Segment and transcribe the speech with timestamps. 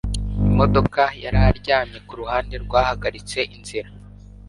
[0.49, 3.89] Imodoka yari aryamye kuruhande rwahagaritse inzira.